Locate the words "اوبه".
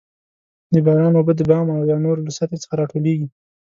1.17-1.33